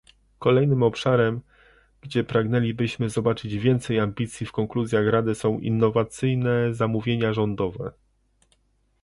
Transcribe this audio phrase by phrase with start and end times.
[0.39, 1.41] kolejnym obszarem,
[2.01, 7.91] gdzie pragnęlibyśmy zobaczyć więcej ambicji w konkluzjach Rady są innowacyjne zamówienia rządowe